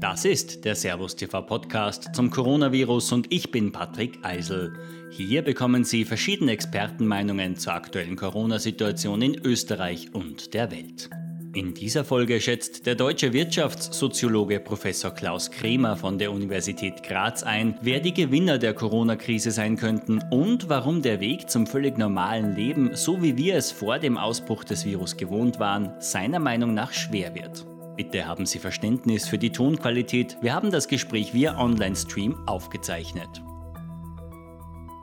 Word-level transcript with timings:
Das 0.00 0.24
ist 0.24 0.64
der 0.64 0.76
Servus 0.76 1.16
TV 1.16 1.42
Podcast 1.42 2.14
zum 2.14 2.30
Coronavirus 2.30 3.10
und 3.10 3.32
ich 3.32 3.50
bin 3.50 3.72
Patrick 3.72 4.20
Eisel. 4.22 4.78
Hier 5.10 5.42
bekommen 5.42 5.82
Sie 5.82 6.04
verschiedene 6.04 6.52
Expertenmeinungen 6.52 7.56
zur 7.56 7.74
aktuellen 7.74 8.14
Corona-Situation 8.14 9.20
in 9.22 9.34
Österreich 9.34 10.14
und 10.14 10.54
der 10.54 10.70
Welt. 10.70 11.10
In 11.52 11.74
dieser 11.74 12.04
Folge 12.04 12.40
schätzt 12.40 12.86
der 12.86 12.94
deutsche 12.94 13.32
Wirtschaftssoziologe 13.32 14.60
Professor 14.60 15.10
Klaus 15.10 15.50
Kremer 15.50 15.96
von 15.96 16.16
der 16.16 16.30
Universität 16.30 17.02
Graz 17.02 17.42
ein, 17.42 17.76
wer 17.82 17.98
die 17.98 18.14
Gewinner 18.14 18.58
der 18.58 18.74
Corona-Krise 18.74 19.50
sein 19.50 19.76
könnten 19.76 20.20
und 20.30 20.68
warum 20.68 21.02
der 21.02 21.18
Weg 21.18 21.50
zum 21.50 21.66
völlig 21.66 21.98
normalen 21.98 22.54
Leben, 22.54 22.94
so 22.94 23.20
wie 23.20 23.36
wir 23.36 23.56
es 23.56 23.72
vor 23.72 23.98
dem 23.98 24.16
Ausbruch 24.16 24.62
des 24.62 24.84
Virus 24.84 25.16
gewohnt 25.16 25.58
waren, 25.58 25.94
seiner 25.98 26.38
Meinung 26.38 26.72
nach 26.72 26.92
schwer 26.92 27.34
wird. 27.34 27.66
Bitte 27.98 28.28
haben 28.28 28.46
Sie 28.46 28.60
Verständnis 28.60 29.26
für 29.26 29.38
die 29.38 29.50
Tonqualität. 29.50 30.38
Wir 30.40 30.54
haben 30.54 30.70
das 30.70 30.86
Gespräch 30.86 31.34
via 31.34 31.58
Online-Stream 31.58 32.46
aufgezeichnet. 32.46 33.42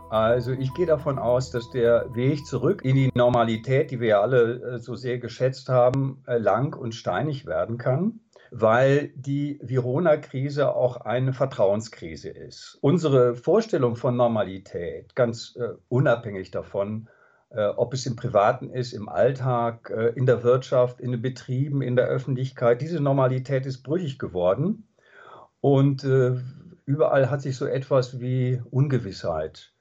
Also 0.10 0.54
ich 0.54 0.74
gehe 0.76 0.86
davon 0.86 1.20
aus, 1.20 1.52
dass 1.52 1.70
der 1.72 2.16
Weg 2.16 2.46
zurück 2.46 2.86
in 2.86 2.96
die 2.96 3.12
Normalität, 3.14 3.92
die 3.92 4.00
wir 4.00 4.22
alle 4.22 4.76
äh, 4.76 4.80
so 4.80 4.96
sehr 4.96 5.18
geschätzt 5.18 5.68
haben, 5.68 6.24
äh, 6.26 6.38
lang 6.38 6.74
und 6.74 6.96
steinig 6.96 7.46
werden 7.46 7.78
kann, 7.78 8.22
weil 8.50 9.12
die 9.18 9.60
Virona-Krise 9.62 10.74
auch 10.74 10.96
eine 10.96 11.34
Vertrauenskrise 11.34 12.30
ist. 12.30 12.78
Unsere 12.80 13.36
Vorstellung 13.36 13.98
von 13.98 14.16
Normalität, 14.16 15.16
ganz 15.16 15.58
äh, 15.58 15.74
unabhängig 15.90 16.50
davon, 16.52 17.10
ob 17.50 17.94
es 17.94 18.06
im 18.06 18.16
Privaten 18.16 18.70
ist, 18.70 18.94
im 18.94 19.08
Alltag, 19.08 19.92
äh, 19.96 20.10
in 20.10 20.26
der 20.26 20.44
Wirtschaft, 20.44 21.00
in 21.00 21.12
den 21.12 21.22
Betrieben, 21.22 21.82
in 21.82 21.96
der 21.96 22.08
Öffentlichkeit. 22.08 22.82
Diese 22.82 23.00
Normalität 23.00 23.66
ist 23.66 23.84
brüchig 23.84 24.20
geworden 24.20 24.88
und 25.62 26.04
äh, 26.04 26.36
überall 26.86 27.30
hat 27.30 27.42
sich 27.42 27.56
so 27.58 27.66
etwas 27.66 28.20
wie 28.20 28.62
Ungewissheit 28.72 29.74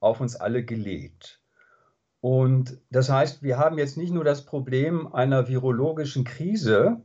auf 0.00 0.20
uns 0.20 0.36
alle 0.36 0.64
gelegt. 0.64 1.40
Und 2.20 2.78
das 2.90 3.10
heißt, 3.10 3.42
wir 3.42 3.58
haben 3.58 3.78
jetzt 3.78 3.96
nicht 3.96 4.12
nur 4.12 4.24
das 4.24 4.44
Problem 4.44 5.12
einer 5.12 5.48
virologischen 5.48 6.24
Krise, 6.24 7.02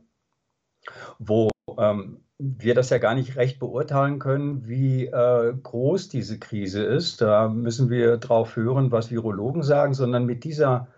wo 1.18 1.50
ähm, 1.78 2.24
wir 2.42 2.74
das 2.74 2.88
ja 2.88 2.98
gar 2.98 3.14
nicht 3.14 3.36
recht 3.36 3.58
beurteilen 3.58 4.18
können, 4.18 4.66
wie 4.66 5.06
äh, 5.06 5.54
groß 5.62 6.08
diese 6.08 6.38
Krise 6.38 6.82
ist. 6.82 7.20
Da 7.20 7.48
müssen 7.48 7.90
wir 7.90 8.16
drauf 8.16 8.56
hören, 8.56 8.90
was 8.90 9.10
Virologen 9.10 9.62
sagen, 9.62 9.92
sondern 9.92 10.24
mit 10.24 10.44
dieser 10.44 10.88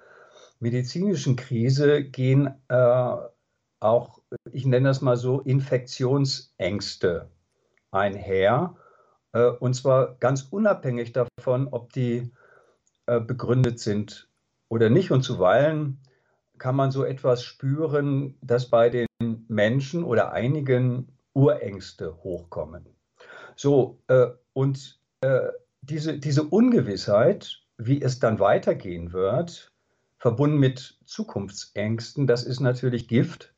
medizinischen 0.60 1.34
Krise 1.34 2.04
gehen 2.04 2.54
äh, 2.68 3.16
auch, 3.80 4.20
ich 4.52 4.66
nenne 4.66 4.88
das 4.88 5.00
mal 5.02 5.16
so, 5.16 5.40
Infektionsängste 5.40 7.28
einher. 7.90 8.76
Äh, 9.32 9.46
und 9.46 9.74
zwar 9.74 10.14
ganz 10.20 10.46
unabhängig 10.48 11.12
davon, 11.12 11.66
ob 11.68 11.92
die 11.92 12.30
äh, 13.06 13.18
begründet 13.18 13.80
sind 13.80 14.28
oder 14.68 14.90
nicht. 14.90 15.10
Und 15.10 15.22
zuweilen 15.22 15.98
kann 16.58 16.76
man 16.76 16.92
so 16.92 17.02
etwas 17.04 17.42
spüren, 17.42 18.36
dass 18.40 18.70
bei 18.70 18.90
den 18.90 19.08
Menschen 19.48 20.04
oder 20.04 20.30
einigen 20.30 21.08
Urängste 21.34 22.22
hochkommen. 22.22 22.86
So, 23.56 23.98
äh, 24.08 24.28
und 24.52 25.00
äh, 25.20 25.48
diese, 25.80 26.18
diese 26.18 26.44
Ungewissheit, 26.44 27.62
wie 27.78 28.02
es 28.02 28.18
dann 28.18 28.38
weitergehen 28.38 29.12
wird, 29.12 29.72
verbunden 30.18 30.58
mit 30.58 30.98
Zukunftsängsten, 31.04 32.26
das 32.26 32.44
ist 32.44 32.60
natürlich 32.60 33.08
Gift 33.08 33.54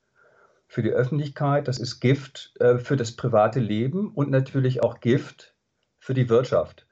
für 0.67 0.83
die 0.83 0.91
Öffentlichkeit, 0.91 1.69
das 1.69 1.79
ist 1.79 2.01
Gift 2.01 2.55
äh, 2.61 2.79
für 2.79 2.97
das 2.97 3.13
private 3.13 3.61
Leben 3.61 4.13
und 4.13 4.31
natürlich 4.31 4.83
auch 4.83 5.01
Gift 5.01 5.55
für 5.99 6.15
die 6.15 6.29
Wirtschaft. 6.29 6.87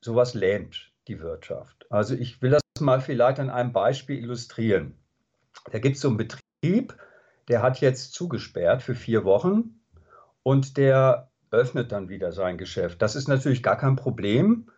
Sowas 0.00 0.34
lähmt 0.34 0.92
die 1.08 1.20
Wirtschaft. 1.20 1.86
Also 1.90 2.14
ich 2.14 2.42
will 2.42 2.50
das 2.50 2.62
mal 2.80 3.00
vielleicht 3.00 3.38
an 3.38 3.50
einem 3.50 3.72
Beispiel 3.72 4.18
illustrieren. 4.18 4.98
Da 5.70 5.78
gibt 5.78 5.96
es 5.96 6.02
so 6.02 6.08
einen 6.08 6.16
Betrieb, 6.16 6.96
der 7.48 7.62
hat 7.62 7.80
jetzt 7.80 8.12
zugesperrt 8.14 8.82
für 8.82 8.94
vier 8.94 9.24
Wochen 9.24 9.80
und 10.44 10.76
der 10.76 11.30
öffnet 11.50 11.90
dann 11.90 12.08
wieder 12.08 12.30
sein 12.30 12.58
Geschäft. 12.58 13.02
Das 13.02 13.16
ist 13.16 13.26
natürlich 13.26 13.64
gar 13.64 13.76
kein 13.76 13.96
Problem, 13.96 14.70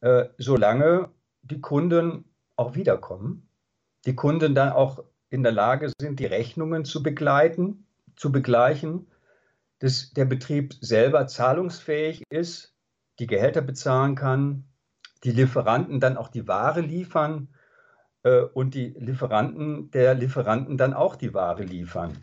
äh, 0.00 0.26
solange 0.38 1.10
die 1.42 1.60
Kunden 1.60 2.24
auch 2.54 2.74
wiederkommen, 2.76 3.48
die 4.06 4.14
Kunden 4.14 4.54
dann 4.54 4.70
auch 4.70 5.02
in 5.30 5.42
der 5.42 5.52
Lage 5.52 5.90
sind, 6.00 6.20
die 6.20 6.26
Rechnungen 6.26 6.84
zu 6.84 7.02
begleiten, 7.02 7.86
zu 8.16 8.30
begleichen, 8.30 9.06
dass 9.78 10.12
der 10.12 10.26
Betrieb 10.26 10.74
selber 10.80 11.26
zahlungsfähig 11.26 12.22
ist, 12.28 12.74
die 13.18 13.26
Gehälter 13.26 13.62
bezahlen 13.62 14.14
kann, 14.14 14.64
die 15.24 15.32
Lieferanten 15.32 16.00
dann 16.00 16.16
auch 16.16 16.28
die 16.28 16.46
Ware 16.48 16.80
liefern 16.80 17.48
äh, 18.22 18.40
und 18.40 18.74
die 18.74 18.94
Lieferanten 18.98 19.90
der 19.90 20.14
Lieferanten 20.14 20.76
dann 20.76 20.92
auch 20.92 21.16
die 21.16 21.32
Ware 21.32 21.62
liefern. 21.62 22.16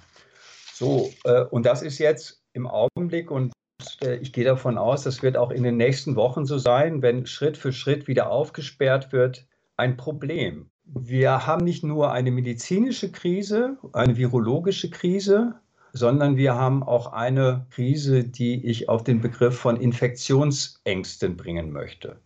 So, 0.74 1.12
äh, 1.24 1.44
und 1.46 1.66
das 1.66 1.82
ist 1.82 1.98
jetzt 1.98 2.44
im 2.58 2.68
Augenblick 2.68 3.32
und 3.32 3.54
äh, 4.02 4.18
ich 4.18 4.34
gehe 4.34 4.44
davon 4.44 4.78
aus, 4.78 5.04
das 5.04 5.24
wird 5.24 5.38
auch 5.38 5.52
in 5.52 5.64
den 5.64 5.78
nächsten 5.78 6.18
Wochen 6.18 6.46
so 6.46 6.58
sein, 6.58 7.02
wenn 7.02 7.26
Schritt 7.26 7.56
für 7.56 7.72
Schritt 7.72 8.08
wieder 8.08 8.30
aufgesperrt 8.30 9.14
wird, 9.14 9.46
ein 9.78 9.96
Problem. 9.96 10.70
Wir 10.84 11.46
haben 11.46 11.64
nicht 11.64 11.84
nur 11.84 12.12
eine 12.12 12.32
medizinische 12.32 13.12
Krise, 13.12 13.78
eine 13.94 14.18
virologische 14.18 14.90
Krise, 14.90 15.56
sondern 15.94 16.38
wir 16.38 16.56
haben 16.56 16.84
auch 16.84 17.14
eine 17.14 17.66
Krise, 17.70 18.24
die 18.24 18.66
ich 18.66 18.90
auf 18.90 19.04
den 19.04 19.22
Begriff 19.22 19.58
von 19.58 19.78
Infektionsängsten 19.78 21.38
bringen 21.38 21.72
möchte. 21.72 22.20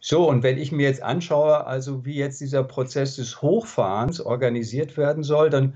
So, 0.00 0.28
und 0.28 0.42
wenn 0.42 0.58
ich 0.58 0.72
mir 0.72 0.88
jetzt 0.88 1.02
anschaue, 1.02 1.64
also 1.66 2.04
wie 2.04 2.16
jetzt 2.16 2.40
dieser 2.40 2.64
Prozess 2.64 3.16
des 3.16 3.40
Hochfahrens 3.40 4.20
organisiert 4.20 4.96
werden 4.96 5.22
soll, 5.22 5.48
dann 5.48 5.74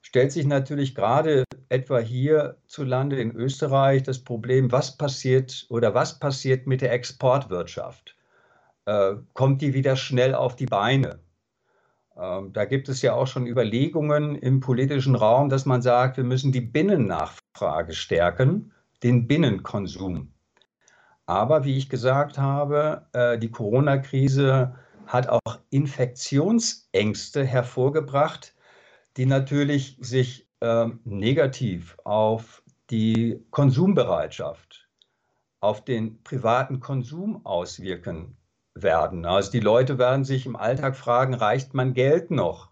stellt 0.00 0.32
sich 0.32 0.46
natürlich 0.46 0.94
gerade 0.94 1.44
etwa 1.70 2.00
hierzulande 2.00 3.20
in 3.20 3.30
Österreich 3.34 4.02
das 4.02 4.18
Problem, 4.18 4.70
was 4.72 4.98
passiert 4.98 5.66
oder 5.70 5.94
was 5.94 6.18
passiert 6.18 6.66
mit 6.66 6.82
der 6.82 6.92
Exportwirtschaft? 6.92 8.16
Äh, 8.84 9.14
kommt 9.32 9.62
die 9.62 9.72
wieder 9.72 9.96
schnell 9.96 10.34
auf 10.34 10.56
die 10.56 10.66
Beine? 10.66 11.20
Ähm, 12.18 12.52
da 12.52 12.64
gibt 12.64 12.88
es 12.88 13.02
ja 13.02 13.14
auch 13.14 13.26
schon 13.26 13.46
Überlegungen 13.46 14.34
im 14.34 14.60
politischen 14.60 15.14
Raum, 15.14 15.48
dass 15.48 15.64
man 15.64 15.80
sagt, 15.80 16.16
wir 16.16 16.24
müssen 16.24 16.52
die 16.52 16.60
Binnennachfrage 16.60 17.94
stärken, 17.94 18.72
den 19.04 19.28
Binnenkonsum. 19.28 20.32
Aber 21.26 21.64
wie 21.64 21.76
ich 21.76 21.88
gesagt 21.88 22.36
habe, 22.36 23.06
äh, 23.12 23.38
die 23.38 23.50
Corona-Krise 23.50 24.74
hat 25.06 25.28
auch 25.28 25.60
Infektionsängste 25.70 27.44
hervorgebracht, 27.44 28.54
die 29.16 29.26
natürlich 29.26 29.96
sich 30.00 30.49
negativ 31.04 31.96
auf 32.04 32.62
die 32.90 33.42
Konsumbereitschaft, 33.50 34.88
auf 35.60 35.84
den 35.84 36.22
privaten 36.22 36.80
Konsum 36.80 37.46
auswirken 37.46 38.36
werden. 38.74 39.24
Also 39.26 39.50
die 39.52 39.60
Leute 39.60 39.98
werden 39.98 40.24
sich 40.24 40.46
im 40.46 40.56
Alltag 40.56 40.96
fragen, 40.96 41.34
reicht 41.34 41.74
mein 41.74 41.94
Geld 41.94 42.30
noch? 42.30 42.70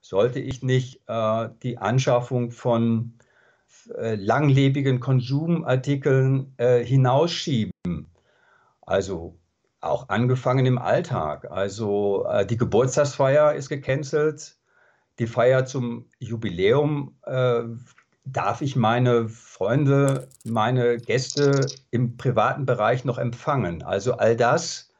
Sollte 0.00 0.40
ich 0.40 0.62
nicht 0.62 1.02
äh, 1.08 1.48
die 1.62 1.78
Anschaffung 1.78 2.50
von 2.50 3.18
äh, 3.96 4.14
langlebigen 4.14 5.00
Konsumartikeln 5.00 6.54
äh, 6.56 6.82
hinausschieben? 6.84 8.10
Also 8.80 9.36
auch 9.80 10.08
angefangen 10.08 10.66
im 10.66 10.78
Alltag. 10.78 11.50
Also 11.50 12.26
äh, 12.26 12.46
die 12.46 12.56
Geburtstagsfeier 12.56 13.54
ist 13.54 13.68
gecancelt, 13.68 14.56
die 15.18 15.26
Feier 15.26 15.66
zum 15.66 16.06
Jubiläum 16.18 17.14
äh, 17.24 17.62
darf 18.24 18.60
ich 18.62 18.76
meine 18.76 19.28
Freunde, 19.28 20.28
meine 20.44 20.98
Gäste 20.98 21.66
im 21.90 22.16
privaten 22.16 22.66
Bereich 22.66 23.04
noch 23.04 23.18
empfangen. 23.18 23.82
Also 23.82 24.14
all 24.14 24.36
das 24.36 24.90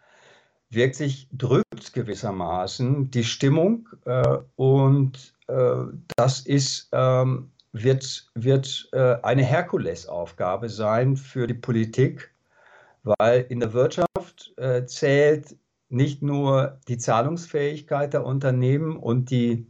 wirkt 0.70 0.96
sich, 0.96 1.28
drückt 1.32 1.92
gewissermaßen 1.92 3.10
die 3.10 3.24
Stimmung 3.24 3.88
äh, 4.04 4.38
und 4.56 5.34
äh, 5.48 5.84
das 6.16 6.40
ist, 6.40 6.88
ähm, 6.92 7.50
wird, 7.72 8.30
wird 8.34 8.88
äh, 8.92 9.16
eine 9.22 9.44
Herkulesaufgabe 9.44 10.68
sein 10.68 11.16
für 11.16 11.46
die 11.46 11.54
Politik, 11.54 12.32
weil 13.02 13.46
in 13.48 13.60
der 13.60 13.72
Wirtschaft 13.72 14.52
äh, 14.56 14.86
zählt 14.86 15.56
nicht 15.88 16.22
nur 16.22 16.78
die 16.86 16.98
Zahlungsfähigkeit 16.98 18.12
der 18.12 18.24
Unternehmen 18.24 18.96
und 18.96 19.30
die 19.30 19.66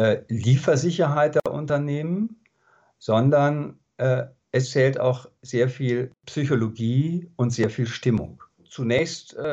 äh, 0.00 0.24
Liefersicherheit 0.28 1.34
der 1.34 1.52
Unternehmen, 1.52 2.40
sondern 2.98 3.78
äh, 3.98 4.24
es 4.50 4.70
zählt 4.70 4.98
auch 4.98 5.26
sehr 5.42 5.68
viel 5.68 6.10
Psychologie 6.24 7.30
und 7.36 7.50
sehr 7.50 7.68
viel 7.68 7.86
Stimmung. 7.86 8.42
Zunächst 8.64 9.36
äh, 9.36 9.52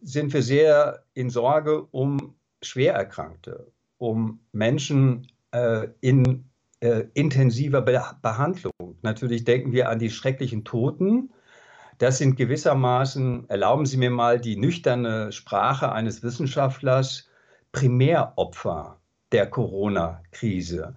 sind 0.00 0.32
wir 0.32 0.42
sehr 0.42 1.02
in 1.14 1.28
Sorge 1.28 1.82
um 1.90 2.36
Schwererkrankte, 2.62 3.72
um 3.98 4.40
Menschen 4.52 5.26
äh, 5.50 5.88
in 6.00 6.44
äh, 6.78 7.04
intensiver 7.14 7.82
Be 7.82 8.00
Behandlung. 8.22 8.96
Natürlich 9.02 9.42
denken 9.44 9.72
wir 9.72 9.88
an 9.88 9.98
die 9.98 10.10
schrecklichen 10.10 10.64
Toten. 10.64 11.32
Das 11.98 12.18
sind 12.18 12.36
gewissermaßen, 12.36 13.50
erlauben 13.50 13.86
Sie 13.86 13.96
mir 13.96 14.10
mal 14.10 14.40
die 14.40 14.56
nüchterne 14.56 15.32
Sprache 15.32 15.90
eines 15.90 16.22
Wissenschaftlers, 16.22 17.28
Primäropfer 17.72 18.99
der 19.32 19.48
Corona-Krise. 19.48 20.96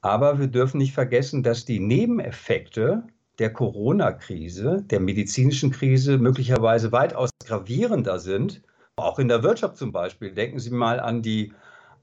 Aber 0.00 0.38
wir 0.38 0.46
dürfen 0.46 0.78
nicht 0.78 0.94
vergessen, 0.94 1.42
dass 1.42 1.64
die 1.64 1.80
Nebeneffekte 1.80 3.04
der 3.38 3.52
Corona-Krise, 3.52 4.82
der 4.82 5.00
medizinischen 5.00 5.70
Krise 5.70 6.18
möglicherweise 6.18 6.92
weitaus 6.92 7.30
gravierender 7.44 8.18
sind, 8.18 8.62
auch 8.96 9.18
in 9.18 9.28
der 9.28 9.42
Wirtschaft 9.42 9.76
zum 9.76 9.92
Beispiel. 9.92 10.32
Denken 10.32 10.58
Sie 10.58 10.70
mal 10.70 11.00
an 11.00 11.22
die 11.22 11.52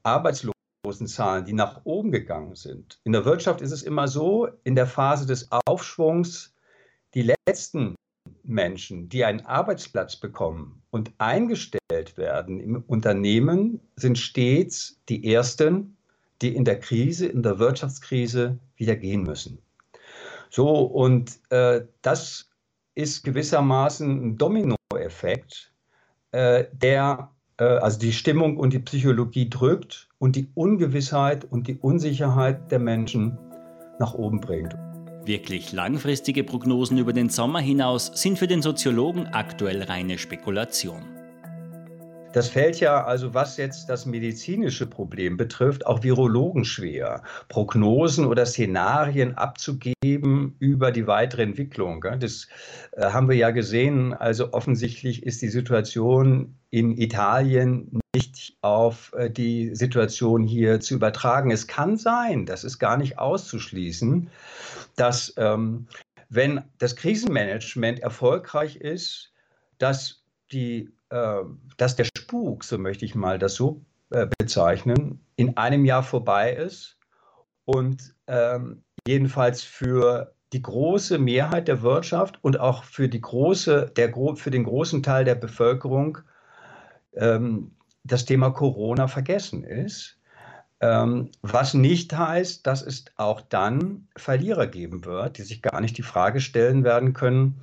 Arbeitslosenzahlen, 0.04 1.44
die 1.44 1.52
nach 1.52 1.80
oben 1.84 2.12
gegangen 2.12 2.54
sind. 2.54 3.00
In 3.04 3.12
der 3.12 3.24
Wirtschaft 3.24 3.60
ist 3.60 3.72
es 3.72 3.82
immer 3.82 4.06
so, 4.06 4.48
in 4.62 4.76
der 4.76 4.86
Phase 4.86 5.26
des 5.26 5.48
Aufschwungs, 5.66 6.54
die 7.14 7.32
letzten 7.46 7.96
Menschen, 8.44 9.08
die 9.08 9.24
einen 9.24 9.44
Arbeitsplatz 9.44 10.16
bekommen 10.16 10.82
und 10.94 11.10
eingestellt 11.18 12.16
werden 12.16 12.60
im 12.60 12.84
Unternehmen, 12.86 13.80
sind 13.96 14.16
stets 14.16 15.00
die 15.08 15.34
ersten, 15.34 15.96
die 16.40 16.54
in 16.54 16.64
der 16.64 16.78
Krise, 16.78 17.26
in 17.26 17.42
der 17.42 17.58
Wirtschaftskrise 17.58 18.60
wieder 18.76 18.94
gehen 18.94 19.24
müssen. 19.24 19.58
So, 20.50 20.68
und 20.68 21.40
äh, 21.50 21.80
das 22.02 22.48
ist 22.94 23.24
gewissermaßen 23.24 24.24
ein 24.24 24.38
Dominoeffekt, 24.38 25.72
äh, 26.30 26.66
der 26.72 27.28
äh, 27.58 27.64
also 27.64 27.98
die 27.98 28.12
Stimmung 28.12 28.56
und 28.56 28.72
die 28.72 28.78
Psychologie 28.78 29.50
drückt 29.50 30.08
und 30.20 30.36
die 30.36 30.48
Ungewissheit 30.54 31.44
und 31.44 31.66
die 31.66 31.76
Unsicherheit 31.76 32.70
der 32.70 32.78
Menschen 32.78 33.36
nach 33.98 34.14
oben 34.14 34.40
bringt. 34.40 34.76
Wirklich 35.26 35.72
langfristige 35.72 36.44
Prognosen 36.44 36.98
über 36.98 37.14
den 37.14 37.30
Sommer 37.30 37.60
hinaus 37.60 38.10
sind 38.14 38.38
für 38.38 38.46
den 38.46 38.60
Soziologen 38.60 39.26
aktuell 39.28 39.82
reine 39.82 40.18
Spekulation. 40.18 41.02
Das 42.34 42.48
fällt 42.48 42.80
ja 42.80 43.04
also, 43.04 43.32
was 43.32 43.56
jetzt 43.56 43.88
das 43.88 44.04
medizinische 44.04 44.86
Problem 44.86 45.38
betrifft, 45.38 45.86
auch 45.86 46.02
Virologen 46.02 46.66
schwer, 46.66 47.22
Prognosen 47.48 48.26
oder 48.26 48.44
Szenarien 48.44 49.38
abzugeben 49.38 50.56
über 50.58 50.90
die 50.90 51.06
weitere 51.06 51.42
Entwicklung. 51.42 52.04
Das 52.18 52.48
äh, 52.92 53.04
haben 53.06 53.28
wir 53.28 53.36
ja 53.36 53.50
gesehen. 53.50 54.12
Also 54.12 54.52
offensichtlich 54.52 55.22
ist 55.22 55.40
die 55.40 55.48
Situation 55.48 56.56
in 56.70 56.98
Italien 56.98 58.00
nicht 58.14 58.56
auf 58.62 59.12
äh, 59.16 59.30
die 59.30 59.74
Situation 59.74 60.42
hier 60.42 60.80
zu 60.80 60.94
übertragen. 60.94 61.50
Es 61.50 61.68
kann 61.68 61.96
sein, 61.96 62.46
das 62.46 62.64
ist 62.64 62.80
gar 62.80 62.96
nicht 62.96 63.18
auszuschließen, 63.18 64.28
dass 64.96 65.32
ähm, 65.36 65.86
wenn 66.28 66.64
das 66.78 66.96
Krisenmanagement 66.96 68.00
erfolgreich 68.00 68.76
ist, 68.76 69.32
dass 69.78 70.24
die 70.52 70.92
äh, 71.10 71.42
dass 71.76 71.96
der 71.96 72.06
Spuk, 72.16 72.64
so 72.64 72.78
möchte 72.78 73.04
ich 73.04 73.14
mal 73.14 73.38
das 73.38 73.54
so 73.54 73.84
äh, 74.10 74.26
bezeichnen, 74.38 75.24
in 75.36 75.56
einem 75.56 75.84
Jahr 75.84 76.02
vorbei 76.02 76.52
ist 76.52 76.98
und 77.64 78.14
ähm, 78.26 78.82
jedenfalls 79.06 79.62
für 79.62 80.34
die 80.52 80.62
große 80.62 81.18
Mehrheit 81.18 81.68
der 81.68 81.82
Wirtschaft 81.82 82.38
und 82.42 82.60
auch 82.60 82.84
für, 82.84 83.08
die 83.08 83.20
große, 83.20 83.92
der, 83.96 84.12
für 84.36 84.50
den 84.50 84.64
großen 84.64 85.02
Teil 85.02 85.24
der 85.24 85.34
Bevölkerung 85.34 86.18
ähm, 87.14 87.72
das 88.04 88.24
Thema 88.24 88.50
Corona 88.50 89.08
vergessen 89.08 89.64
ist. 89.64 90.18
Ähm, 90.80 91.30
was 91.42 91.74
nicht 91.74 92.16
heißt, 92.16 92.66
dass 92.66 92.82
es 92.82 93.04
auch 93.16 93.40
dann 93.40 94.08
Verlierer 94.16 94.66
geben 94.66 95.04
wird, 95.04 95.38
die 95.38 95.42
sich 95.42 95.62
gar 95.62 95.80
nicht 95.80 95.96
die 95.96 96.02
Frage 96.02 96.40
stellen 96.40 96.84
werden 96.84 97.12
können, 97.12 97.62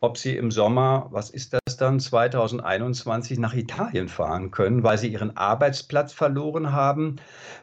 ob 0.00 0.18
sie 0.18 0.36
im 0.36 0.50
Sommer, 0.50 1.06
was 1.10 1.30
ist 1.30 1.52
das 1.52 1.76
dann, 1.76 2.00
2021 2.00 3.38
nach 3.38 3.54
Italien 3.54 4.08
fahren 4.08 4.50
können, 4.50 4.82
weil 4.82 4.98
sie 4.98 5.08
ihren 5.08 5.36
Arbeitsplatz 5.36 6.12
verloren 6.12 6.72
haben, 6.72 7.16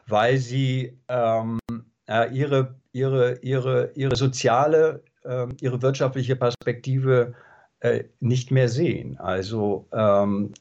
weil 0.06 0.38
sie 0.38 0.98
ähm, 1.08 1.58
äh, 2.08 2.32
ihre, 2.32 2.74
ihre, 2.92 3.38
ihre, 3.42 3.92
ihre 3.94 4.16
soziale, 4.16 5.02
äh, 5.24 5.46
ihre 5.60 5.82
wirtschaftliche 5.82 6.34
Perspektive 6.34 7.34
äh, 7.80 8.04
nicht 8.20 8.50
mehr 8.50 8.68
sehen. 8.68 9.18
Also 9.18 9.86
ähm, 9.92 10.54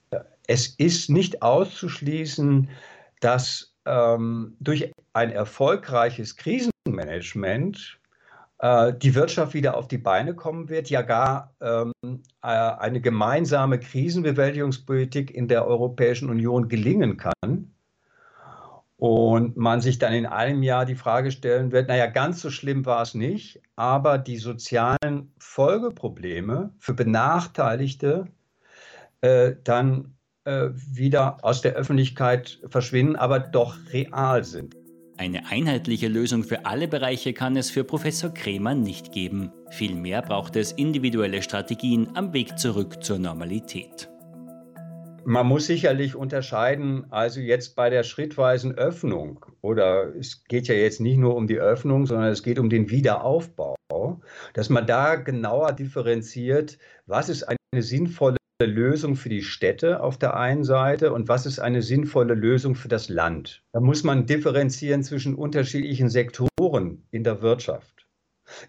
es 0.47 0.67
ist 0.67 1.09
nicht 1.09 1.41
auszuschließen, 1.41 2.69
dass 3.21 3.73
ähm, 3.89 4.55
durch 4.59 4.91
ein 5.13 5.31
erfolgreiches 5.31 6.35
Krisenmanagement 6.35 7.99
äh, 8.59 8.93
die 8.93 9.15
Wirtschaft 9.15 9.53
wieder 9.53 9.75
auf 9.77 9.87
die 9.87 9.97
Beine 9.97 10.35
kommen 10.35 10.69
wird, 10.69 10.89
ja 10.89 11.01
gar 11.01 11.53
ähm, 11.61 11.93
äh, 12.03 12.47
eine 12.47 13.01
gemeinsame 13.01 13.79
Krisenbewältigungspolitik 13.79 15.31
in 15.31 15.47
der 15.47 15.65
Europäischen 15.65 16.29
Union 16.29 16.67
gelingen 16.67 17.17
kann. 17.17 17.73
Und 18.97 19.55
man 19.55 19.79
sich 19.79 19.97
dann 19.97 20.11
in 20.11 20.25
einem 20.25 20.61
Jahr 20.61 20.85
die 20.85 20.95
Frage 20.95 21.31
stellen 21.31 21.71
wird, 21.71 21.87
naja, 21.87 22.07
ganz 22.07 22.41
so 22.41 22.49
schlimm 22.49 22.85
war 22.85 23.01
es 23.01 23.13
nicht, 23.13 23.61
aber 23.77 24.17
die 24.17 24.35
sozialen 24.35 25.31
Folgeprobleme 25.37 26.73
für 26.79 26.93
Benachteiligte 26.93 28.25
äh, 29.21 29.53
dann 29.63 30.15
äh, 30.45 30.69
wieder 30.73 31.43
aus 31.43 31.61
der 31.61 31.73
Öffentlichkeit 31.73 32.59
verschwinden, 32.69 33.15
aber 33.15 33.39
doch 33.39 33.77
real 33.91 34.43
sind. 34.43 34.75
Eine 35.19 35.47
einheitliche 35.47 36.07
Lösung 36.07 36.45
für 36.45 36.65
alle 36.65 36.87
Bereiche 36.87 37.33
kann 37.33 37.57
es 37.57 37.69
für 37.69 37.83
Professor 37.83 38.33
Kremer 38.33 38.73
nicht 38.73 39.11
geben. 39.11 39.51
Vielmehr 39.69 40.21
braucht 40.21 40.55
es 40.55 40.71
individuelle 40.71 41.41
Strategien 41.41 42.07
am 42.15 42.31
Weg 42.31 42.57
zurück 42.57 43.03
zur 43.03 43.19
Normalität. 43.19 44.09
Man 45.25 45.45
muss 45.45 45.65
sicherlich 45.65 46.15
unterscheiden, 46.15 47.05
also 47.09 47.41
jetzt 47.41 47.75
bei 47.75 47.89
der 47.89 48.03
schrittweisen 48.03 48.75
Öffnung, 48.75 49.45
oder 49.61 50.15
es 50.15 50.45
geht 50.45 50.69
ja 50.69 50.75
jetzt 50.75 51.01
nicht 51.01 51.17
nur 51.17 51.35
um 51.35 51.47
die 51.47 51.59
Öffnung, 51.59 52.05
sondern 52.05 52.29
es 52.29 52.41
geht 52.41 52.57
um 52.57 52.69
den 52.69 52.89
Wiederaufbau, 52.89 53.75
dass 54.53 54.69
man 54.69 54.87
da 54.87 55.15
genauer 55.17 55.73
differenziert, 55.73 56.77
was 57.05 57.27
ist 57.27 57.43
eine 57.43 57.83
sinnvolle 57.83 58.38
Lösung 58.65 59.15
für 59.15 59.29
die 59.29 59.41
Städte 59.41 60.01
auf 60.01 60.17
der 60.17 60.35
einen 60.35 60.63
Seite 60.63 61.13
und 61.13 61.27
was 61.27 61.45
ist 61.45 61.59
eine 61.59 61.81
sinnvolle 61.81 62.33
Lösung 62.33 62.75
für 62.75 62.89
das 62.89 63.07
Land. 63.07 63.63
Da 63.71 63.79
muss 63.79 64.03
man 64.03 64.25
differenzieren 64.25 65.03
zwischen 65.03 65.35
unterschiedlichen 65.35 66.09
Sektoren 66.09 67.03
in 67.11 67.23
der 67.23 67.41
Wirtschaft. 67.41 68.07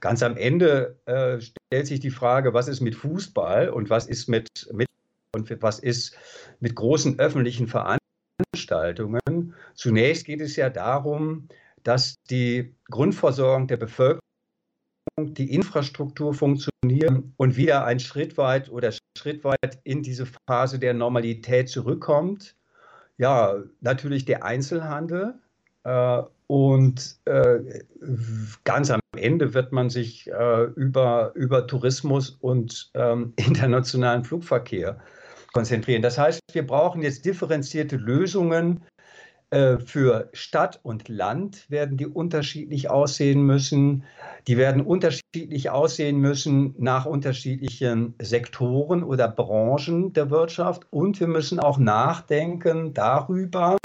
Ganz 0.00 0.22
am 0.22 0.37
Ende 0.37 1.00
äh, 1.06 1.40
stellt 1.40 1.87
sich 1.87 2.00
die 2.00 2.11
Frage, 2.11 2.54
was 2.54 2.68
ist 2.68 2.80
mit 2.80 2.94
Fußball 2.94 3.70
und 3.70 3.90
was 3.90 4.06
ist 4.06 4.28
mit, 4.28 4.49
mit 4.73 4.87
und 5.35 5.50
was 5.62 5.78
ist 5.78 6.16
mit 6.61 6.75
großen 6.75 7.18
öffentlichen 7.18 7.66
Veranstaltungen. 7.66 9.54
Zunächst 9.75 10.25
geht 10.25 10.40
es 10.40 10.56
ja 10.56 10.70
darum, 10.70 11.49
dass 11.82 12.16
die 12.28 12.75
Grundversorgung 12.90 13.66
der 13.66 13.78
Bevölkerung 13.78 14.20
die 15.27 15.55
Infrastruktur 15.55 16.35
funktioniert 16.35 17.23
und 17.37 17.57
wieder 17.57 17.85
ein 17.85 18.00
Schritt 18.00 18.37
weit 18.37 18.71
oder 18.71 18.93
Schritt 19.17 19.45
weit 19.45 19.79
in 19.85 20.03
diese 20.03 20.27
Phase 20.47 20.79
der 20.79 20.95
Normalität 20.95 21.69
zurückkommt. 21.69 22.57
Ja, 23.19 23.57
natürlich 23.81 24.25
der 24.25 24.45
Einzelhandel. 24.45 25.35
Äh, 25.85 26.23
und 26.47 27.17
äh, 27.27 27.61
ganz 28.65 28.91
am 28.91 29.00
Ende 29.17 29.55
wird 29.55 29.71
man 29.71 29.89
sich 29.89 30.29
äh, 30.31 30.65
über, 30.75 31.33
über 31.35 31.67
Tourismus 31.67 32.31
und 32.41 32.91
ähm, 32.95 33.35
internationalen 33.37 34.25
Flugverkehr 34.25 34.99
konzentrieren. 35.53 36.03
Das 36.03 36.19
heißt, 36.19 36.41
wir 36.53 36.67
brauchen 36.67 37.03
jetzt 37.03 37.25
differenzierte 37.25 37.97
Lösungen 37.97 38.83
für 39.52 40.28
Stadt 40.33 40.78
und 40.85 41.09
Land 41.09 41.69
werden 41.69 41.97
die 41.97 42.07
unterschiedlich 42.07 42.88
aussehen 42.88 43.42
müssen. 43.42 44.04
Die 44.47 44.57
werden 44.57 44.80
unterschiedlich 44.80 45.71
aussehen 45.71 46.19
müssen 46.19 46.76
nach 46.78 47.04
unterschiedlichen 47.04 48.14
Sektoren 48.23 49.02
oder 49.02 49.26
Branchen 49.26 50.12
der 50.12 50.30
Wirtschaft. 50.30 50.87
Und 50.90 51.19
wir 51.19 51.26
müssen 51.26 51.59
auch 51.59 51.78
nachdenken 51.78 52.95
darüber, 52.95 53.76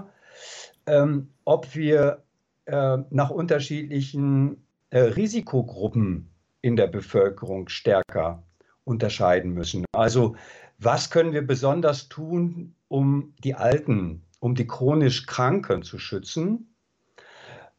ähm, 0.86 1.30
ob 1.46 1.76
wir 1.76 2.24
äh, 2.66 2.98
nach 3.10 3.30
unterschiedlichen 3.30 4.68
äh, 4.90 5.00
Risikogruppen 5.00 6.32
in 6.62 6.76
der 6.76 6.88
Bevölkerung 6.88 7.70
stärker 7.70 8.44
unterscheiden 8.84 9.52
müssen. 9.52 9.86
Also 9.94 10.36
was 10.78 11.10
können 11.10 11.34
wir 11.34 11.46
besonders 11.46 12.10
tun, 12.10 12.76
um 12.88 13.34
die 13.44 13.56
Alten 13.56 14.25
um 14.40 14.56
die 14.56 14.68
chronisch 14.68 15.26
Kranken 15.26 15.84
zu 15.84 16.00
schützen? 16.00 16.76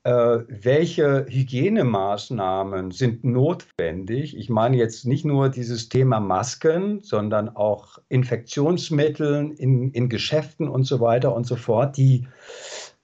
Äh, 0.07 0.45
welche 0.49 1.27
Hygienemaßnahmen 1.29 2.93
sind 2.93 3.25
notwendig? 3.25 4.37
Ich 4.37 4.49
meine 4.49 4.77
jetzt 4.77 5.05
nicht 5.05 5.25
nur 5.25 5.49
dieses 5.49 5.89
Thema 5.89 6.21
Masken, 6.21 7.03
sondern 7.03 7.49
auch 7.49 7.99
Infektionsmittel 8.09 9.53
in, 9.59 9.91
in 9.91 10.09
Geschäften 10.09 10.69
und 10.69 10.85
so 10.85 11.01
weiter 11.01 11.35
und 11.35 11.45
so 11.45 11.57
fort, 11.57 11.97
die, 11.97 12.29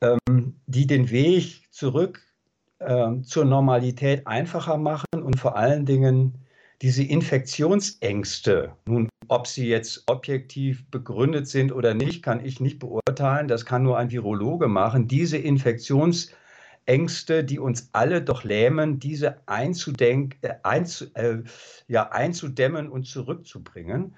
ähm, 0.01 0.61
die 0.67 0.87
den 0.87 1.11
Weg 1.11 1.65
zurück 1.73 2.21
äh, 2.79 3.21
zur 3.23 3.47
Normalität 3.47 4.29
einfacher 4.29 4.77
machen 4.77 5.07
und 5.13 5.41
vor 5.41 5.57
allen 5.57 5.85
Dingen 5.85 6.39
diese 6.83 7.03
Infektionsängste, 7.03 8.77
nun 8.87 9.09
ob 9.29 9.47
sie 9.47 9.69
jetzt 9.69 10.05
objektiv 10.07 10.85
begründet 10.91 11.49
sind 11.49 11.73
oder 11.73 11.95
nicht, 11.95 12.23
kann 12.23 12.45
ich 12.45 12.61
nicht 12.61 12.79
beurteilen. 12.79 13.49
Das 13.49 13.65
kann 13.65 13.83
nur 13.83 13.99
ein 13.99 14.11
Virologe 14.11 14.69
machen. 14.69 15.09
Diese 15.09 15.39
Infektionsängste, 15.39 17.45
die 17.45 17.59
uns 17.59 17.89
alle 17.93 18.23
doch 18.23 18.45
lähmen, 18.45 18.99
diese 18.99 19.37
einzudenk, 19.47 20.37
äh, 20.43 20.55
einzu, 20.63 21.07
äh, 21.15 21.39
ja, 21.89 22.11
einzudämmen 22.11 22.89
und 22.89 23.07
zurückzubringen. 23.07 24.15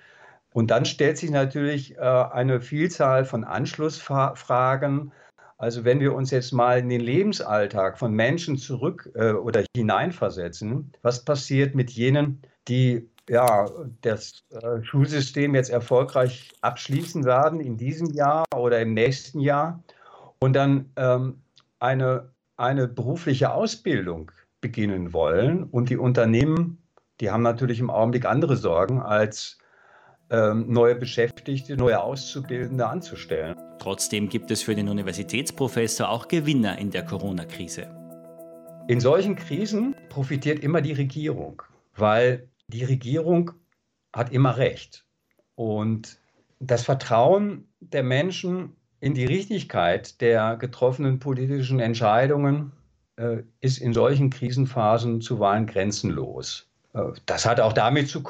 Und 0.53 0.71
dann 0.71 0.85
stellt 0.85 1.19
sich 1.19 1.31
natürlich 1.31 1.97
äh, 1.97 2.01
eine 2.01 2.61
Vielzahl 2.61 3.25
von 3.25 3.45
Anschlussfragen. 3.45 5.13
Also 5.59 5.85
wenn 5.85 6.01
wir 6.01 6.15
uns 6.15 6.31
jetzt 6.31 6.53
mal 6.53 6.79
in 6.79 6.89
den 6.89 7.01
Lebensalltag 7.01 7.99
von 7.99 8.13
Menschen 8.13 8.57
zurück 8.57 9.11
äh, 9.15 9.33
oder 9.33 9.65
hineinversetzen, 9.77 10.93
was 11.03 11.25
passiert 11.25 11.75
mit 11.75 11.91
jenen, 11.91 12.43
die 12.69 13.09
ja, 13.29 13.69
das 14.03 14.45
äh, 14.51 14.83
Schulsystem 14.83 15.55
jetzt 15.55 15.71
erfolgreich 15.71 16.53
abschließen 16.61 17.25
werden 17.25 17.61
in 17.61 17.77
diesem 17.77 18.13
Jahr 18.13 18.45
oder 18.55 18.81
im 18.81 18.95
nächsten 18.95 19.41
Jahr 19.41 19.83
und 20.41 20.55
dann 20.55 20.91
ähm, 20.97 21.43
eine, 21.79 22.31
eine 22.57 22.89
berufliche 22.89 23.53
Ausbildung 23.53 24.31
beginnen 24.61 25.13
wollen. 25.13 25.65
Und 25.65 25.91
die 25.91 25.97
Unternehmen, 25.97 26.83
die 27.21 27.31
haben 27.31 27.43
natürlich 27.43 27.81
im 27.81 27.91
Augenblick 27.91 28.27
andere 28.27 28.57
Sorgen, 28.57 29.01
als 29.01 29.59
ähm, 30.31 30.67
neue 30.69 30.95
Beschäftigte, 30.95 31.77
neue 31.77 32.01
Auszubildende 32.01 32.87
anzustellen. 32.87 33.57
Trotzdem 33.79 34.29
gibt 34.29 34.51
es 34.51 34.63
für 34.63 34.75
den 34.75 34.89
Universitätsprofessor 34.89 36.09
auch 36.09 36.29
Gewinner 36.29 36.79
in 36.79 36.91
der 36.91 37.05
Corona-Krise. 37.05 37.89
In 38.89 39.01
solchen 39.01 39.37
Krisen 39.37 39.95
profitiert 40.11 40.61
immer 40.61 40.81
die 40.81 40.93
Regierung, 40.93 41.63
weil 41.97 42.49
die 42.69 42.85
Regierung 42.85 43.53
hat 44.13 44.33
immer 44.33 44.57
recht. 44.57 45.05
Und 45.55 46.19
das 46.61 46.85
Vertrauen 46.85 47.69
der 47.81 48.03
Menschen 48.03 48.77
in 49.01 49.15
die 49.15 49.27
Richtigkeit 49.27 50.21
der 50.21 50.57
getroffenen 50.57 51.19
politischen 51.19 51.81
Entscheidungen 51.81 52.73
äh, 53.17 53.43
ist 53.61 53.79
in 53.79 53.93
solchen 53.93 54.31
Krisenphasen 54.31 55.21
zuweilen 55.21 55.67
grenzenlos. 55.67 56.69
Äh, 56.95 57.13
das 57.27 57.45
hat 57.47 57.61
auch 57.61 57.73
damit 57.73 58.09
zu, 58.09 58.23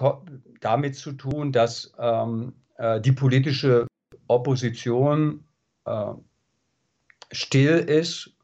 damit 0.61 0.97
zu 0.97 1.12
tun, 1.12 1.53
dass 1.53 1.93
ähm, 1.99 2.55
äh, 2.76 3.00
die 3.00 3.12
politische 3.12 3.87
Opposition 4.26 5.45
äh, 5.85 6.12
still 7.31 7.79
ist 7.79 8.35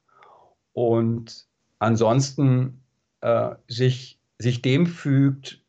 und 0.73 1.47
ansonsten 1.79 2.83
äh, 3.23 3.55
sich, 3.67 4.21
sich 4.39 4.63
dem 4.63 4.87
fügt, 4.87 5.61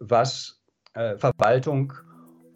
was 0.00 0.62
äh, 0.96 1.16
Verwaltung 1.18 1.92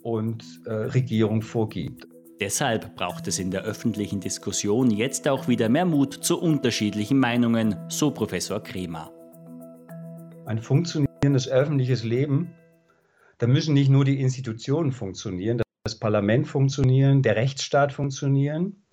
und 0.02 0.44
äh, 0.64 0.72
Regierung 0.72 1.42
vorgibt. 1.42 2.06
Deshalb 2.40 2.96
braucht 2.96 3.28
es 3.28 3.38
in 3.38 3.50
der 3.50 3.64
öffentlichen 3.64 4.20
Diskussion 4.20 4.90
jetzt 4.90 5.28
auch 5.28 5.46
wieder 5.46 5.68
mehr 5.68 5.84
Mut 5.84 6.14
zu 6.14 6.40
unterschiedlichen 6.40 7.18
Meinungen, 7.18 7.76
so 7.88 8.10
Professor 8.10 8.62
Kremer. 8.62 9.12
Ein 10.46 10.58
funktionierendes 10.58 11.48
öffentliches 11.48 12.02
Leben, 12.02 12.54
da 13.36 13.46
müssen 13.46 13.74
nicht 13.74 13.90
nur 13.90 14.06
die 14.06 14.20
Institutionen 14.20 14.92
funktionieren, 14.92 15.60
das 15.84 15.98
Parlament 15.98 16.48
funktionieren, 16.48 17.20
der 17.20 17.36
Rechtsstaat 17.36 17.92
funktionieren, 17.92 18.84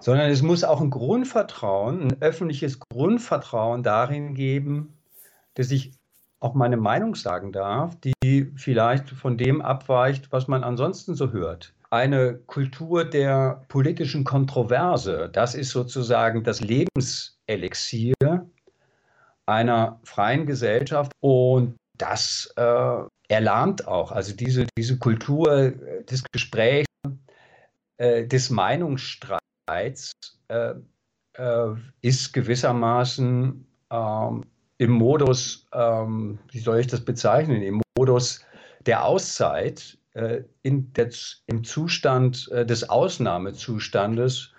sondern 0.00 0.30
es 0.30 0.42
muss 0.42 0.64
auch 0.64 0.80
ein 0.80 0.90
Grundvertrauen, 0.90 2.02
ein 2.02 2.22
öffentliches 2.22 2.80
Grundvertrauen 2.80 3.84
darin 3.84 4.34
geben, 4.34 4.98
dass 5.54 5.70
ich 5.70 5.92
auch 6.40 6.54
meine 6.54 6.76
Meinung 6.78 7.14
sagen 7.14 7.52
darf, 7.52 7.96
die 8.00 8.50
vielleicht 8.56 9.10
von 9.10 9.36
dem 9.36 9.60
abweicht, 9.60 10.32
was 10.32 10.48
man 10.48 10.64
ansonsten 10.64 11.14
so 11.14 11.32
hört. 11.32 11.74
Eine 11.90 12.34
Kultur 12.46 13.04
der 13.04 13.64
politischen 13.68 14.24
Kontroverse, 14.24 15.28
das 15.32 15.54
ist 15.54 15.70
sozusagen 15.70 16.42
das 16.42 16.60
Lebenselixier 16.60 18.14
einer 19.46 20.00
freien 20.04 20.46
Gesellschaft 20.46 21.12
und 21.20 21.76
das 21.98 22.52
äh, 22.56 23.02
erlahmt 23.28 23.86
auch. 23.86 24.12
Also 24.12 24.34
diese, 24.34 24.66
diese 24.78 24.98
Kultur 24.98 25.72
des 26.08 26.22
Gesprächs, 26.32 26.86
äh, 27.98 28.26
des 28.26 28.50
Meinungsstreits 28.50 30.12
äh, 30.48 30.74
äh 31.34 31.74
ist 32.00 32.32
gewissermaßen 32.32 33.66
ähm, 33.90 34.44
im 34.80 34.92
Modus, 34.92 35.66
ähm, 35.74 36.38
wie 36.50 36.58
soll 36.58 36.78
ich 36.78 36.86
das 36.86 37.04
bezeichnen, 37.04 37.60
im 37.60 37.82
Modus 37.98 38.40
der 38.86 39.04
Auszeit, 39.04 39.98
äh, 40.14 40.42
in 40.62 40.90
der, 40.94 41.10
im 41.46 41.64
Zustand 41.64 42.48
äh, 42.50 42.64
des 42.64 42.88
Ausnahmezustandes. 42.88 44.54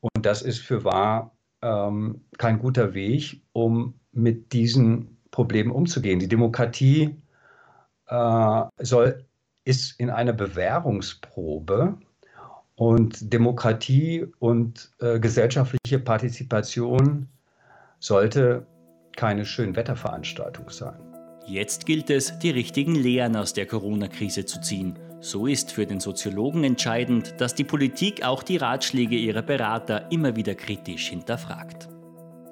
Und 0.00 0.26
das 0.26 0.42
ist 0.42 0.58
für 0.58 0.82
wahr 0.82 1.30
ähm, 1.62 2.24
kein 2.38 2.58
guter 2.58 2.92
Weg, 2.92 3.40
um 3.52 3.94
mit 4.10 4.52
diesen 4.52 5.16
Problemen 5.30 5.70
umzugehen. 5.70 6.18
Die 6.18 6.28
Demokratie 6.28 7.16
äh, 8.08 8.62
soll, 8.80 9.24
ist 9.62 10.00
in 10.00 10.10
einer 10.10 10.32
Bewährungsprobe 10.32 11.96
und 12.74 13.32
Demokratie 13.32 14.26
und 14.40 14.90
äh, 14.98 15.20
gesellschaftliche 15.20 16.00
Partizipation 16.00 17.28
sollte 18.00 18.66
keine 19.16 19.44
Schönwetterveranstaltung 19.44 20.70
sein. 20.70 21.00
Jetzt 21.46 21.86
gilt 21.86 22.10
es, 22.10 22.38
die 22.38 22.50
richtigen 22.50 22.94
Lehren 22.94 23.36
aus 23.36 23.52
der 23.52 23.66
Corona-Krise 23.66 24.44
zu 24.44 24.60
ziehen. 24.60 24.98
So 25.20 25.46
ist 25.46 25.72
für 25.72 25.86
den 25.86 26.00
Soziologen 26.00 26.64
entscheidend, 26.64 27.40
dass 27.40 27.54
die 27.54 27.64
Politik 27.64 28.24
auch 28.24 28.42
die 28.42 28.56
Ratschläge 28.56 29.16
ihrer 29.16 29.42
Berater 29.42 30.10
immer 30.10 30.36
wieder 30.36 30.54
kritisch 30.54 31.08
hinterfragt. 31.08 31.88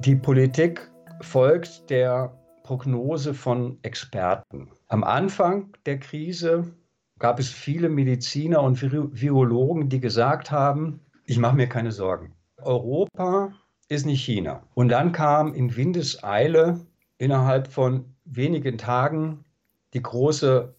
Die 0.00 0.16
Politik 0.16 0.90
folgt 1.20 1.90
der 1.90 2.38
Prognose 2.62 3.34
von 3.34 3.78
Experten. 3.82 4.70
Am 4.88 5.04
Anfang 5.04 5.72
der 5.86 5.98
Krise 5.98 6.74
gab 7.18 7.38
es 7.38 7.48
viele 7.48 7.88
Mediziner 7.88 8.62
und 8.62 8.80
Virologen, 8.80 9.88
die 9.88 10.00
gesagt 10.00 10.50
haben, 10.50 11.00
ich 11.26 11.38
mache 11.38 11.56
mir 11.56 11.68
keine 11.68 11.92
Sorgen. 11.92 12.32
Europa 12.58 13.52
ist 13.88 14.06
nicht 14.06 14.24
China. 14.24 14.62
Und 14.74 14.88
dann 14.88 15.12
kam 15.12 15.54
in 15.54 15.76
Windeseile 15.76 16.80
innerhalb 17.18 17.68
von 17.68 18.14
wenigen 18.24 18.78
Tagen 18.78 19.44
die 19.92 20.02
große 20.02 20.74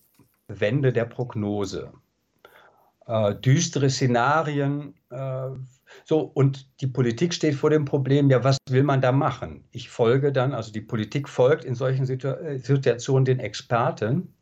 Wende 0.48 0.92
der 0.92 1.06
Prognose. 1.06 1.92
Äh, 3.08 3.36
düstere 3.36 3.90
Szenarien. 3.90 4.96
Äh, 5.10 5.50
so, 6.04 6.20
und 6.20 6.68
die 6.82 6.88
Politik 6.88 7.34
steht 7.34 7.56
vor 7.56 7.70
dem 7.70 7.86
Problem, 7.86 8.30
ja, 8.30 8.44
was 8.44 8.58
will 8.70 8.84
man 8.84 9.02
da 9.02 9.12
machen? 9.12 9.64
Ich 9.72 9.90
folge 9.90 10.32
dann, 10.32 10.54
also 10.54 10.72
die 10.72 10.82
Politik 10.82 11.30
folgt 11.30 11.64
in 11.64 11.76
solchen 11.76 12.06
Situ 12.06 12.28
äh, 12.28 12.58
Situationen 12.58 13.26
den 13.26 13.40
Experten. 13.40 14.34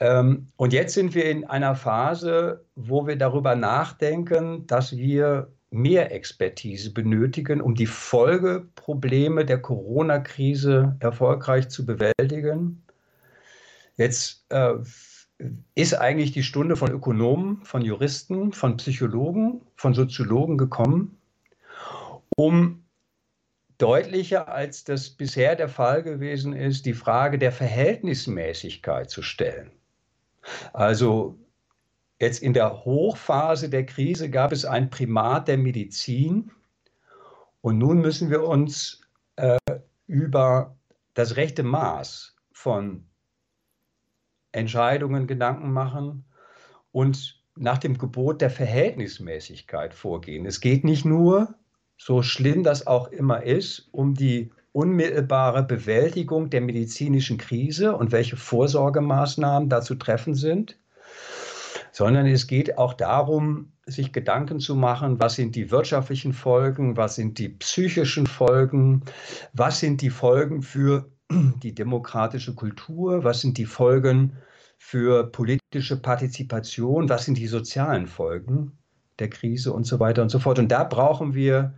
Ähm, 0.00 0.48
und 0.56 0.72
jetzt 0.72 0.94
sind 0.94 1.14
wir 1.14 1.30
in 1.30 1.44
einer 1.44 1.74
Phase, 1.74 2.64
wo 2.74 3.06
wir 3.06 3.16
darüber 3.16 3.54
nachdenken, 3.54 4.66
dass 4.66 4.96
wir 4.96 5.52
mehr 5.70 6.12
Expertise 6.12 6.92
benötigen, 6.92 7.60
um 7.60 7.74
die 7.74 7.86
Folgeprobleme 7.86 9.44
der 9.44 9.60
Corona-Krise 9.60 10.96
erfolgreich 11.00 11.68
zu 11.68 11.84
bewältigen. 11.84 12.82
Jetzt 13.96 14.44
äh, 14.50 14.74
ist 15.74 15.94
eigentlich 15.94 16.32
die 16.32 16.42
Stunde 16.42 16.76
von 16.76 16.90
Ökonomen, 16.90 17.64
von 17.64 17.82
Juristen, 17.82 18.52
von 18.52 18.76
Psychologen, 18.76 19.60
von 19.76 19.94
Soziologen 19.94 20.56
gekommen, 20.56 21.18
um 22.36 22.84
deutlicher 23.78 24.48
als 24.48 24.84
das 24.84 25.10
bisher 25.10 25.56
der 25.56 25.68
Fall 25.68 26.02
gewesen 26.02 26.54
ist, 26.54 26.86
die 26.86 26.94
Frage 26.94 27.38
der 27.38 27.52
Verhältnismäßigkeit 27.52 29.10
zu 29.10 29.22
stellen. 29.22 29.70
Also 30.72 31.38
Jetzt 32.20 32.42
in 32.42 32.54
der 32.54 32.84
Hochphase 32.84 33.68
der 33.68 33.84
Krise 33.84 34.30
gab 34.30 34.52
es 34.52 34.64
ein 34.64 34.88
Primat 34.88 35.48
der 35.48 35.58
Medizin 35.58 36.50
und 37.60 37.78
nun 37.78 38.00
müssen 38.00 38.30
wir 38.30 38.42
uns 38.42 39.02
äh, 39.36 39.58
über 40.06 40.76
das 41.14 41.36
rechte 41.36 41.62
Maß 41.62 42.36
von 42.52 43.04
Entscheidungen 44.52 45.26
Gedanken 45.26 45.72
machen 45.72 46.24
und 46.92 47.42
nach 47.56 47.78
dem 47.78 47.98
Gebot 47.98 48.40
der 48.40 48.50
Verhältnismäßigkeit 48.50 49.92
vorgehen. 49.92 50.46
Es 50.46 50.60
geht 50.60 50.84
nicht 50.84 51.04
nur, 51.04 51.54
so 51.98 52.22
schlimm 52.22 52.62
das 52.62 52.86
auch 52.86 53.08
immer 53.08 53.42
ist, 53.42 53.88
um 53.92 54.14
die 54.14 54.50
unmittelbare 54.72 55.62
Bewältigung 55.62 56.50
der 56.50 56.60
medizinischen 56.60 57.38
Krise 57.38 57.96
und 57.96 58.12
welche 58.12 58.36
Vorsorgemaßnahmen 58.36 59.68
dazu 59.70 59.94
treffen 59.94 60.34
sind, 60.34 60.78
sondern 61.96 62.26
es 62.26 62.46
geht 62.46 62.76
auch 62.76 62.92
darum, 62.92 63.72
sich 63.86 64.12
Gedanken 64.12 64.60
zu 64.60 64.74
machen, 64.74 65.18
was 65.18 65.36
sind 65.36 65.56
die 65.56 65.70
wirtschaftlichen 65.70 66.34
Folgen, 66.34 66.98
was 66.98 67.14
sind 67.14 67.38
die 67.38 67.48
psychischen 67.48 68.26
Folgen, 68.26 69.00
was 69.54 69.80
sind 69.80 70.02
die 70.02 70.10
Folgen 70.10 70.60
für 70.60 71.10
die 71.30 71.74
demokratische 71.74 72.54
Kultur, 72.54 73.24
was 73.24 73.40
sind 73.40 73.56
die 73.56 73.64
Folgen 73.64 74.36
für 74.76 75.26
politische 75.32 75.96
Partizipation, 75.96 77.08
was 77.08 77.24
sind 77.24 77.38
die 77.38 77.46
sozialen 77.46 78.06
Folgen 78.06 78.72
der 79.18 79.30
Krise 79.30 79.72
und 79.72 79.84
so 79.84 79.98
weiter 79.98 80.20
und 80.20 80.28
so 80.28 80.38
fort. 80.38 80.58
Und 80.58 80.70
da 80.70 80.84
brauchen 80.84 81.32
wir 81.32 81.72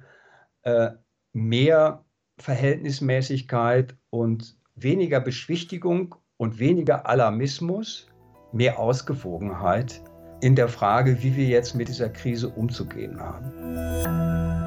äh, 0.62 0.90
mehr 1.32 2.04
Verhältnismäßigkeit 2.38 3.94
und 4.10 4.56
weniger 4.75 5.20
Beschwichtigung 5.20 6.16
und 6.38 6.58
weniger 6.58 7.06
Alarmismus, 7.08 8.08
mehr 8.52 8.80
Ausgewogenheit 8.80 10.02
in 10.40 10.54
der 10.54 10.68
Frage, 10.68 11.23
wie 11.23 11.37
wir 11.37 11.47
jetzt 11.47 11.75
mit 11.75 11.88
dieser 11.88 12.09
Krise 12.09 12.49
umzugehen 12.49 13.18
haben. 13.21 14.57